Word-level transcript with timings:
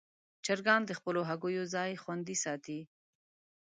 چرګان 0.45 0.81
د 0.85 0.91
خپلو 0.99 1.21
هګیو 1.29 1.63
ځای 1.75 1.91
خوندي 2.01 2.35
ساتي. 2.43 2.79